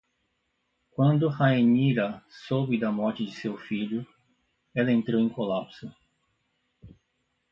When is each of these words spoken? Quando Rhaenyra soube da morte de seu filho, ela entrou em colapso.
Quando 0.89 1.29
Rhaenyra 1.29 2.25
soube 2.27 2.75
da 2.79 2.91
morte 2.91 3.23
de 3.23 3.33
seu 3.35 3.55
filho, 3.55 4.03
ela 4.73 4.91
entrou 4.91 5.21
em 5.21 5.29
colapso. 5.29 5.93